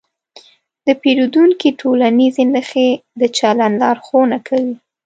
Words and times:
د 0.85 0.87
پیریدونکي 1.01 1.69
ټولنیزې 1.81 2.43
نښې 2.53 2.89
د 3.19 3.21
چلند 3.37 3.75
لارښوونه 3.81 4.37
کوي. 4.47 4.75